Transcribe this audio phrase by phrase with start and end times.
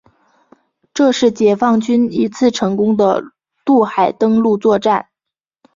[0.95, 3.21] 这是解放军一次成功的
[3.63, 5.09] 渡海登陆作战。